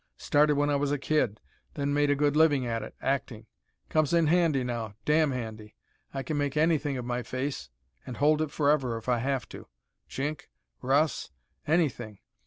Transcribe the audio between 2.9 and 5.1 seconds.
acting. Comes in handy now,